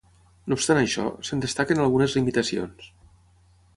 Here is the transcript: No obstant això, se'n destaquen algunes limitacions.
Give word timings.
No 0.51 0.55
obstant 0.59 0.79
això, 0.79 1.05
se'n 1.29 1.43
destaquen 1.45 1.83
algunes 1.85 2.17
limitacions. 2.21 2.89